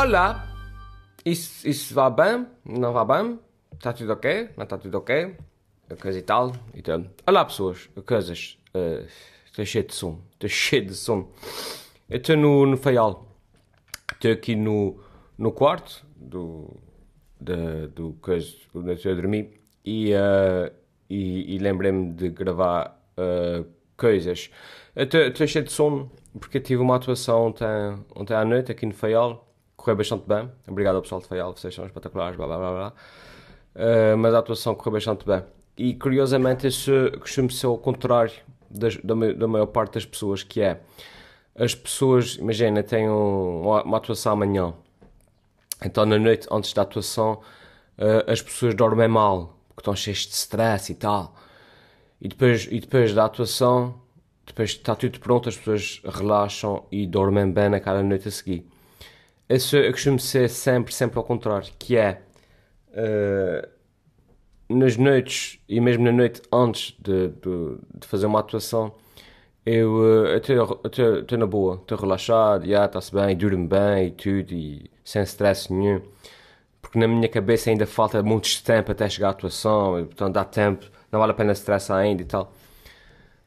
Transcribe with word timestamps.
Olá, 0.00 0.46
isso, 1.24 1.68
isso 1.68 1.92
vai 1.92 2.08
bem? 2.08 2.46
Não 2.64 2.92
vai 2.92 3.04
bem? 3.04 3.40
Está 3.74 3.92
tudo 3.92 4.12
ok? 4.12 4.50
Não 4.56 4.62
está 4.62 4.78
tudo 4.78 4.96
ok? 4.96 5.34
Coisa 6.00 6.16
e 6.16 6.22
tal. 6.22 6.52
Então, 6.72 7.04
olá 7.26 7.44
pessoas, 7.44 7.90
coisas. 8.06 8.56
Uh, 8.72 9.04
estou 9.44 9.64
cheio 9.64 9.84
de 9.84 9.92
som, 9.92 10.20
estou 10.34 10.48
cheio 10.48 10.86
de 10.86 10.94
som. 10.94 11.28
Eu 12.08 12.18
estou 12.18 12.36
no, 12.36 12.64
no 12.64 12.76
Faial, 12.76 13.26
estou 14.12 14.30
aqui 14.30 14.54
no, 14.54 15.00
no 15.36 15.50
quarto 15.50 16.06
do, 16.14 16.76
de, 17.40 17.88
do 17.88 18.12
coisa 18.20 18.54
onde 18.72 19.04
eu 19.04 19.16
dormir 19.16 19.60
e, 19.84 20.12
uh, 20.12 20.72
e, 21.10 21.56
e 21.56 21.58
lembrei-me 21.58 22.12
de 22.12 22.28
gravar 22.28 23.02
uh, 23.18 23.66
coisas. 23.96 24.48
Estou 24.94 25.44
cheio 25.48 25.64
de 25.64 25.72
sono 25.72 26.08
porque 26.38 26.60
tive 26.60 26.80
uma 26.80 26.94
atuação 26.94 27.48
ontem, 27.48 27.66
ontem 28.14 28.34
à 28.34 28.44
noite 28.44 28.70
aqui 28.70 28.86
no 28.86 28.94
Faial 28.94 29.47
correu 29.78 29.96
bastante 29.96 30.24
bem. 30.26 30.50
Obrigado 30.66 30.96
ao 30.96 31.02
pessoal 31.02 31.22
de 31.22 31.28
Faial, 31.28 31.56
vocês 31.56 31.74
são 31.74 31.86
espetaculares, 31.86 32.36
blá 32.36 32.46
blá 32.46 32.58
blá 32.58 32.70
blá. 32.72 32.92
Uh, 33.74 34.18
mas 34.18 34.34
a 34.34 34.40
atuação 34.40 34.74
correu 34.74 34.94
bastante 34.94 35.24
bem. 35.24 35.42
E 35.76 35.94
curiosamente, 35.94 36.66
isso 36.66 36.92
costuma 37.20 37.48
ser 37.48 37.66
ao 37.66 37.78
contrário 37.78 38.34
das, 38.68 38.96
da, 38.96 39.14
da, 39.14 39.46
maior 39.46 39.66
parte 39.66 39.94
das 39.94 40.04
pessoas, 40.04 40.42
que 40.42 40.60
é 40.60 40.80
as 41.54 41.74
pessoas, 41.74 42.34
imagina, 42.34 42.82
têm 42.82 43.08
um, 43.08 43.62
uma, 43.62 43.96
atuação 43.96 44.32
amanhã, 44.32 44.74
então 45.84 46.04
na 46.04 46.18
noite 46.18 46.48
antes 46.50 46.72
da 46.72 46.82
atuação, 46.82 47.40
uh, 47.98 48.30
as 48.30 48.42
pessoas 48.42 48.74
dormem 48.74 49.08
mal, 49.08 49.56
porque 49.68 49.82
estão 49.82 49.94
cheias 49.94 50.18
de 50.18 50.34
stress 50.34 50.90
e 50.90 50.96
tal. 50.96 51.34
E 52.20 52.26
depois, 52.26 52.66
e 52.68 52.80
depois 52.80 53.14
da 53.14 53.24
atuação, 53.24 53.94
depois 54.44 54.70
está 54.70 54.96
tudo 54.96 55.20
pronto, 55.20 55.48
as 55.48 55.56
pessoas 55.56 56.02
relaxam 56.04 56.84
e 56.90 57.06
dormem 57.06 57.52
bem 57.52 57.68
naquela 57.68 58.02
noite 58.02 58.26
a 58.26 58.30
seguir. 58.32 58.66
Isso 59.48 59.76
eu 59.76 59.90
costumo 59.92 60.18
ser 60.18 60.48
sempre, 60.50 60.92
sempre 60.94 61.18
ao 61.18 61.24
contrário, 61.24 61.72
que 61.78 61.96
é 61.96 62.20
uh, 62.90 63.68
nas 64.68 64.96
noites 64.96 65.58
e 65.68 65.80
mesmo 65.80 66.04
na 66.04 66.12
noite 66.12 66.42
antes 66.52 66.94
de, 67.00 67.28
de, 67.28 67.78
de 67.98 68.06
fazer 68.06 68.26
uma 68.26 68.40
atuação, 68.40 68.94
eu 69.64 70.36
estou 70.36 71.38
na 71.38 71.46
boa, 71.46 71.76
estou 71.76 71.98
relaxado, 71.98 72.64
está-se 72.66 73.12
bem, 73.14 73.36
durmo 73.36 73.66
bem 73.68 74.08
e 74.08 74.10
tudo, 74.10 74.52
e 74.52 74.90
sem 75.04 75.22
stress 75.22 75.72
nenhum, 75.72 76.00
porque 76.80 76.98
na 76.98 77.08
minha 77.08 77.28
cabeça 77.28 77.70
ainda 77.70 77.86
falta 77.86 78.22
muito 78.22 78.62
tempo 78.62 78.92
até 78.92 79.08
chegar 79.08 79.28
à 79.28 79.30
atuação, 79.30 80.04
portanto 80.06 80.34
dá 80.34 80.44
tempo, 80.44 80.86
não 81.12 81.20
vale 81.20 81.32
a 81.32 81.34
pena 81.34 81.52
estressar 81.52 81.98
ainda 81.98 82.22
e 82.22 82.26
tal. 82.26 82.52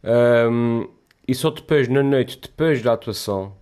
Um, 0.03 0.87
e 1.27 1.35
só 1.35 1.49
depois, 1.51 1.87
na 1.87 2.03
noite, 2.03 2.39
depois 2.41 2.81
da 2.81 2.93
atuação, 2.93 3.55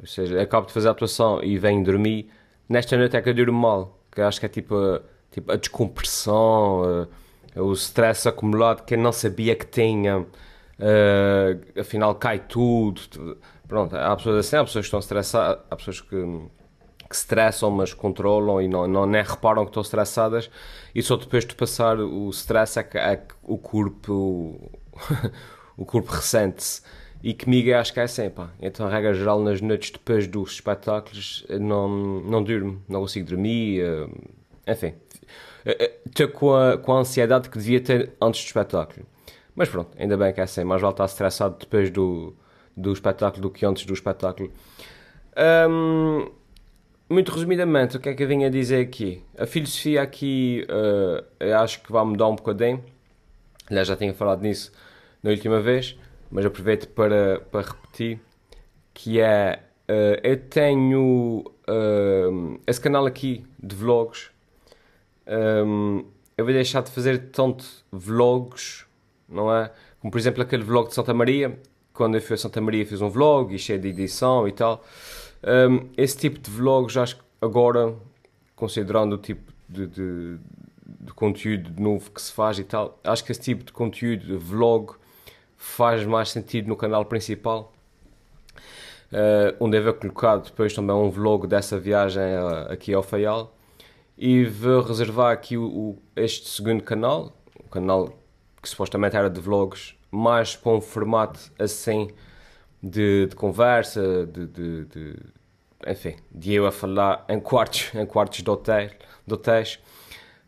ou 0.00 0.06
seja, 0.06 0.40
acabo 0.40 0.66
de 0.66 0.72
fazer 0.72 0.88
a 0.88 0.92
atuação 0.92 1.42
e 1.42 1.58
venho 1.58 1.84
dormir, 1.84 2.30
nesta 2.68 2.96
noite 2.96 3.16
é 3.16 3.22
que 3.22 3.28
eu 3.28 3.34
durmo 3.34 3.58
mal, 3.60 4.00
que 4.10 4.20
acho 4.20 4.40
que 4.40 4.46
é 4.46 4.48
tipo, 4.48 4.74
a, 4.74 5.02
tipo 5.30 5.52
a 5.52 5.56
descompressão, 5.56 7.08
a, 7.54 7.60
o 7.60 7.72
stress 7.74 8.28
acumulado 8.28 8.84
que 8.84 8.94
eu 8.94 8.98
não 8.98 9.12
sabia 9.12 9.54
que 9.54 9.66
tinha, 9.66 10.20
uh, 10.20 11.80
afinal 11.80 12.14
cai 12.14 12.38
tudo. 12.38 13.36
Pronto, 13.68 13.94
há 13.96 14.16
pessoas 14.16 14.46
assim, 14.46 14.56
há 14.56 14.64
pessoas 14.64 14.84
que 14.84 14.86
estão 14.86 15.00
estressadas, 15.00 15.62
há 15.70 15.76
pessoas 15.76 16.00
que, 16.00 16.16
que 17.08 17.14
stressam, 17.14 17.70
mas 17.70 17.92
controlam 17.92 18.60
e 18.62 18.68
não, 18.68 18.88
não 18.88 19.06
nem 19.06 19.22
reparam 19.22 19.64
que 19.64 19.70
estão 19.70 19.82
estressadas, 19.82 20.50
e 20.94 21.02
só 21.02 21.16
depois 21.16 21.44
de 21.44 21.54
passar 21.54 22.00
o 22.00 22.30
stress 22.30 22.78
é 22.78 22.82
que, 22.82 22.98
é 22.98 23.16
que 23.16 23.34
o 23.42 23.58
corpo. 23.58 24.70
o 25.76 25.84
corpo 25.84 26.10
ressente-se. 26.12 26.82
E 27.22 27.34
comigo 27.34 27.74
acho 27.74 27.92
que 27.92 28.00
é 28.00 28.04
assim, 28.04 28.30
pá. 28.30 28.50
Então, 28.60 28.86
a 28.86 28.90
regra 28.90 29.12
geral, 29.12 29.40
nas 29.42 29.60
noites 29.60 29.90
depois 29.90 30.26
dos 30.26 30.52
espetáculos, 30.52 31.44
não, 31.48 31.88
não 32.20 32.42
durmo, 32.42 32.82
não 32.88 33.00
consigo 33.00 33.28
dormir, 33.28 33.82
uh, 33.84 34.10
enfim. 34.66 34.94
Estou 36.06 36.28
com 36.28 36.54
a, 36.54 36.78
com 36.78 36.92
a 36.92 37.00
ansiedade 37.00 37.50
que 37.50 37.58
devia 37.58 37.80
ter 37.80 38.12
antes 38.20 38.42
do 38.42 38.46
espetáculo. 38.46 39.06
Mas 39.54 39.68
pronto, 39.68 39.90
ainda 39.98 40.16
bem 40.16 40.32
que 40.32 40.40
é 40.40 40.44
assim. 40.44 40.64
Mais 40.64 40.80
vale 40.80 40.94
estar 40.94 41.04
estressado 41.04 41.56
depois 41.60 41.90
do, 41.90 42.34
do 42.74 42.92
espetáculo 42.92 43.42
do 43.42 43.50
que 43.50 43.66
antes 43.66 43.84
do 43.84 43.92
espetáculo. 43.92 44.50
Um, 45.68 46.30
muito 47.08 47.30
resumidamente, 47.32 47.96
o 47.96 48.00
que 48.00 48.08
é 48.08 48.14
que 48.14 48.22
eu 48.22 48.28
vim 48.28 48.44
a 48.44 48.48
dizer 48.48 48.80
aqui? 48.80 49.22
A 49.36 49.44
filosofia 49.44 50.00
aqui, 50.00 50.66
uh, 50.70 51.24
eu 51.38 51.58
acho 51.58 51.82
que 51.82 51.92
vai 51.92 52.04
mudar 52.04 52.28
um 52.28 52.36
bocadinho. 52.36 52.82
Aliás, 53.68 53.86
já 53.86 53.96
tinha 53.96 54.14
falado 54.14 54.42
nisso 54.42 54.72
na 55.22 55.30
última 55.30 55.60
vez 55.60 55.98
mas 56.30 56.44
aproveito 56.46 56.88
para, 56.88 57.40
para 57.40 57.68
repetir, 57.68 58.20
que 58.94 59.20
é, 59.20 59.62
uh, 59.88 60.20
eu 60.22 60.36
tenho 60.48 61.44
uh, 61.68 62.60
esse 62.66 62.80
canal 62.80 63.06
aqui 63.06 63.44
de 63.62 63.74
vlogs, 63.74 64.30
um, 65.26 66.00
eh, 66.00 66.04
eu 66.38 66.44
vou 66.44 66.54
deixar 66.54 66.82
de 66.82 66.90
fazer 66.90 67.30
tanto 67.30 67.64
vlogs, 67.92 68.84
não 69.28 69.54
é? 69.54 69.70
Como 70.00 70.10
por 70.10 70.18
exemplo 70.18 70.42
aquele 70.42 70.64
vlog 70.64 70.88
de 70.88 70.94
Santa 70.94 71.12
Maria, 71.12 71.58
quando 71.92 72.14
eu 72.14 72.22
fui 72.22 72.34
a 72.34 72.38
Santa 72.38 72.60
Maria 72.60 72.86
fiz 72.86 73.00
um 73.00 73.08
vlog 73.08 73.54
e 73.54 73.58
cheio 73.58 73.78
de 73.78 73.88
edição 73.88 74.48
e 74.48 74.52
tal. 74.52 74.82
Um, 75.42 75.88
esse 75.96 76.16
tipo 76.16 76.38
de 76.38 76.50
vlogs, 76.50 76.96
acho 76.96 77.16
que 77.16 77.22
agora, 77.40 77.94
considerando 78.56 79.14
o 79.14 79.18
tipo 79.18 79.52
de, 79.68 79.86
de, 79.86 80.38
de, 81.00 81.12
conteúdo 81.14 81.80
novo 81.80 82.10
que 82.10 82.20
se 82.20 82.32
faz 82.32 82.58
e 82.58 82.64
tal, 82.64 82.98
acho 83.04 83.24
que 83.24 83.32
esse 83.32 83.40
tipo 83.40 83.64
de 83.64 83.72
conteúdo, 83.72 84.26
de 84.26 84.36
vlog, 84.36 84.94
faz 85.60 86.06
mais 86.06 86.30
sentido 86.30 86.68
no 86.68 86.76
canal 86.76 87.04
principal. 87.04 87.70
Uh, 89.12 89.54
onde 89.60 89.76
eu 89.76 89.84
vou 89.84 89.92
colocar 89.92 90.38
depois 90.38 90.72
também 90.72 90.96
um 90.96 91.10
vlog 91.10 91.46
dessa 91.46 91.78
viagem 91.78 92.22
uh, 92.22 92.72
aqui 92.72 92.94
ao 92.94 93.02
Faial 93.02 93.54
e 94.16 94.44
vou 94.44 94.80
reservar 94.82 95.32
aqui 95.32 95.58
o, 95.58 95.64
o, 95.64 96.02
este 96.16 96.48
segundo 96.48 96.82
canal, 96.82 97.36
o 97.58 97.68
canal 97.68 98.08
que 98.62 98.68
supostamente 98.68 99.16
era 99.16 99.28
de 99.28 99.40
vlogs, 99.40 99.94
mais 100.10 100.56
para 100.56 100.72
um 100.72 100.80
formato 100.80 101.52
assim 101.58 102.08
de, 102.82 103.26
de 103.26 103.36
conversa, 103.36 104.26
de, 104.26 104.46
de, 104.46 104.84
de, 104.86 105.16
enfim, 105.86 106.16
de 106.32 106.54
eu 106.54 106.66
a 106.66 106.72
falar 106.72 107.24
em 107.28 107.38
quartos, 107.38 107.90
em 107.98 108.06
quartos 108.06 108.42
de, 108.42 108.48
hotel, 108.48 108.90
de 109.26 109.34
hotéis, 109.34 109.78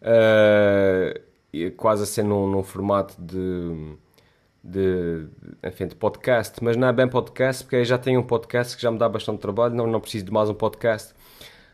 uh, 0.00 1.73
quase 1.77 2.05
assim 2.05 2.23
num, 2.23 2.50
num 2.50 2.62
formato 2.62 3.21
de 3.21 3.99
de, 4.62 5.27
enfim, 5.65 5.87
de 5.87 5.95
podcast, 5.97 6.62
mas 6.62 6.77
não 6.77 6.89
é 6.89 6.93
bem 6.93 7.09
podcast, 7.09 7.65
porque 7.65 7.84
já 7.84 7.99
tenho 7.99 8.21
um 8.21 8.23
podcast 8.23 8.77
que 8.77 8.83
já 8.83 8.91
me 8.91 8.99
dá 8.99 9.09
bastante 9.09 9.41
trabalho, 9.41 9.75
não, 9.75 9.87
não 9.87 10.00
preciso 10.00 10.25
de 10.27 10.33
mais 10.33 10.49
um 10.49 10.55
podcast. 10.55 11.12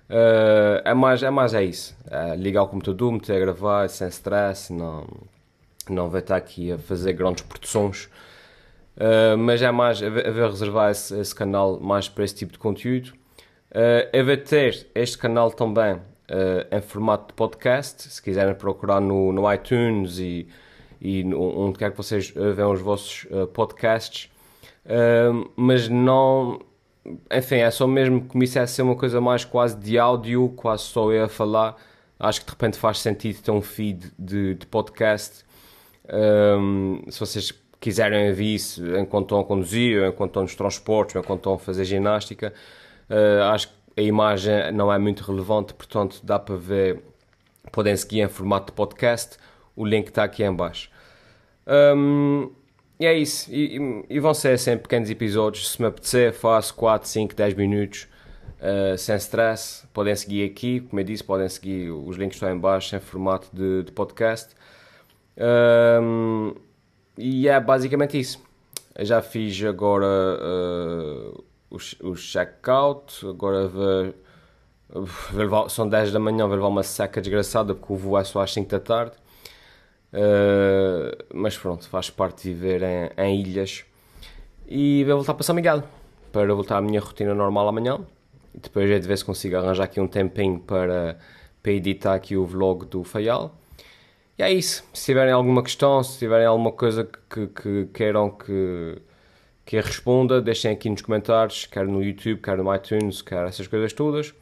Uh, 0.09 0.81
é, 0.85 0.95
mais, 0.95 1.23
é 1.23 1.31
mais 1.31 1.53
é 1.53 1.63
isso. 1.63 1.97
É 2.11 2.35
ligar 2.35 2.63
o 2.63 2.69
computador, 2.69 3.13
meter 3.13 3.37
a 3.37 3.41
gravar 3.41 3.89
sem 3.89 4.09
stress, 4.09 4.73
não, 4.73 5.07
não 5.89 6.09
vai 6.09 6.21
estar 6.21 6.37
aqui 6.37 6.73
a 6.73 6.79
fazer 6.79 7.13
grandes 7.13 7.45
produções. 7.45 8.09
Uh, 8.97 9.37
mas 9.39 9.63
é 9.63 9.71
mais, 9.71 10.01
eu 10.01 10.11
vou 10.11 10.49
reservar 10.49 10.91
esse, 10.91 11.17
esse, 11.21 11.35
canal 11.35 11.79
mais 11.79 12.09
para 12.09 12.25
esse 12.25 12.35
tipo 12.35 12.53
de 12.53 12.59
conteúdo. 12.59 13.13
Uh, 13.71 14.09
eu 14.13 14.25
vou 14.25 14.37
ter 14.37 14.89
este 14.95 15.19
canal 15.19 15.53
também 15.53 15.95
uh, 15.95 16.77
em 16.77 16.81
formato 16.81 17.29
de 17.29 17.35
podcast, 17.35 18.09
se 18.11 18.21
quiserem 18.21 18.55
procurar 18.55 19.01
no, 19.01 19.33
no 19.33 19.53
iTunes 19.53 20.19
e 20.19 20.49
e 21.01 21.25
onde 21.35 21.79
quer 21.79 21.91
que 21.91 21.97
vocês 21.97 22.33
eh, 22.35 22.51
vejam 22.51 22.73
os 22.73 22.81
vossos 22.81 23.27
uh, 23.31 23.47
podcasts, 23.47 24.31
mas 25.57 25.89
não. 25.89 26.61
Enfim, 27.33 27.57
é 27.57 27.71
só 27.71 27.87
mesmo 27.87 28.23
que 28.23 28.29
comece 28.29 28.59
a 28.59 28.67
ser 28.67 28.83
uma 28.83 28.97
coisa 28.97 29.21
mais 29.21 29.45
quase 29.45 29.77
de 29.77 29.99
áudio, 29.99 30.49
quase 30.57 30.85
só 30.85 31.13
eu 31.13 31.25
a 31.25 31.29
falar. 31.29 31.77
Acho 32.19 32.41
que 32.41 32.47
de 32.47 32.53
repente 32.53 32.79
faz 32.79 32.99
sentido 33.01 33.43
ter 33.43 33.51
um 33.51 33.61
feed 33.63 34.13
de, 34.19 34.55
de 34.55 34.67
podcast. 34.67 35.45
Se 37.11 37.21
vocês 37.21 37.53
quiserem 37.81 38.33
ver 38.33 38.45
isso 38.45 38.83
enquanto 38.97 39.27
estão 39.27 39.41
a 39.41 39.45
conduzir, 39.45 40.05
enquanto 40.05 40.31
estão 40.31 40.43
nos 40.43 40.55
transportes, 40.55 41.17
enquanto 41.17 41.41
estão 41.41 41.55
a 41.55 41.59
fazer 41.59 41.85
ginástica, 41.85 42.53
uh, 43.11 43.43
acho 43.53 43.69
que 43.69 43.75
a 43.97 44.03
imagem 44.03 44.73
não 44.73 44.93
é 44.93 44.99
muito 44.99 45.23
relevante, 45.23 45.75
portanto 45.75 46.21
dá 46.23 46.39
para 46.39 46.57
ver, 46.57 47.03
podem 47.73 47.97
seguir 47.97 48.21
em 48.21 48.29
formato 48.29 48.67
de 48.67 48.73
podcast 48.73 49.39
o 49.79 49.85
link 49.85 50.09
está 50.09 50.25
aqui 50.25 50.43
em 50.43 50.53
baixo. 50.53 50.91
Um, 51.69 52.51
e 52.99 53.07
é 53.07 53.17
isso. 53.17 53.53
E, 53.53 54.05
e, 54.09 54.19
vão 54.19 54.35
ser 54.35 54.59
sempre 54.59 54.83
pequenos 54.83 55.11
episódios. 55.11 55.73
Se 55.73 55.81
me 55.81 55.87
apetecer, 55.87 56.33
faço 56.33 56.75
4, 56.75 57.09
5, 57.09 57.35
10 57.35 57.55
minutos 57.55 58.09
uh, 58.61 58.97
sem 58.97 59.17
stress. 59.17 59.87
Podem 59.93 60.17
seguir 60.17 60.51
aqui, 60.51 60.81
como 60.81 61.01
eu 61.01 61.05
disse, 61.05 61.23
podem 61.23 61.49
seguir. 61.49 61.91
Os 61.91 62.17
links 62.17 62.37
estão 62.37 62.51
em 62.51 62.59
baixo 62.59 62.97
em 62.97 63.01
formato 63.01 63.49
de, 63.53 63.85
de 63.85 63.93
podcast. 63.93 64.55
Um, 65.37 66.55
e 67.17 67.49
é 67.49 67.61
basicamente 67.61 68.19
isso. 68.19 68.43
Eu 68.97 69.05
já 69.05 69.23
fiz 69.23 69.63
agora 69.65 70.07
uh, 70.07 71.45
o, 71.71 71.77
o 72.09 72.15
check-out. 72.17 73.25
Agora 73.27 73.71
vou, 74.89 75.69
são 75.69 75.89
10 75.89 76.13
da 76.13 76.19
manhã, 76.19 76.47
vou 76.47 76.57
levar 76.57 76.69
uma 76.69 76.83
seca 76.83 77.21
desgraçada 77.21 77.75
porque 77.75 77.93
o 77.93 77.97
voo 77.97 78.19
é 78.19 78.25
só 78.25 78.41
às 78.41 78.53
5 78.53 78.69
da 78.69 78.81
tarde. 78.81 79.13
Uh, 80.13 81.25
mas 81.35 81.57
pronto, 81.59 81.89
faz 81.89 82.11
parte 82.11 82.49
viver 82.49 82.83
em, 82.83 83.11
em, 83.17 83.41
ilhas. 83.41 83.85
E 84.67 85.05
vou 85.05 85.17
voltar 85.17 85.35
para 85.35 85.43
São 85.43 85.55
Miguel 85.55 85.83
para 86.33 86.55
voltar 86.55 86.79
à 86.79 86.81
minha 86.81 87.01
rotina 87.01 87.35
normal 87.35 87.69
amanhã. 87.69 87.99
depois 88.55 88.91
é 88.91 88.99
de 88.99 89.07
ver 89.07 89.19
se 89.19 89.25
consigo 89.25 89.57
arranjar 89.57 89.85
aqui 89.85 90.01
um 90.01 90.07
tempinho 90.09 90.61
para, 90.61 91.19
para 91.63 91.73
editar 91.73 92.15
aqui 92.15 92.37
o 92.37 92.47
vlog 92.47 92.87
do 92.87 93.03
Faial. 93.05 93.55
E 94.39 94.43
é 94.43 94.53
isso. 94.53 94.85
Se 94.93 95.07
tiverem 95.07 95.33
alguma 95.33 95.63
questão, 95.63 96.03
se 96.03 96.19
tiverem 96.19 96.47
alguma 96.47 96.73
coisa 96.73 97.09
que, 97.29 97.47
que 97.49 97.87
queiram 97.93 98.31
que, 98.31 98.99
que 99.67 99.81
responda, 99.81 100.41
deixem 100.41 100.71
aqui 100.71 100.89
nos 100.89 101.03
comentários, 101.03 101.67
quer 101.67 101.87
no 101.87 102.03
YouTube, 102.03 102.41
quer 102.41 102.57
no 102.59 102.75
iTunes, 102.75 103.21
quer 103.23 103.47
essas 103.49 103.67
coisas 103.67 103.93
todas. 103.93 104.35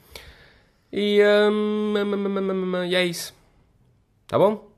E, 0.92 1.20
um, 1.50 1.94
e 2.88 2.94
é 2.94 3.04
isso. 3.04 3.34
Tá 4.26 4.38
bom? 4.38 4.75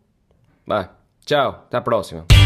Vai. 0.69 0.91
Tchau. 1.25 1.65
Até 1.67 1.79
a 1.79 1.81
próxima. 1.81 2.38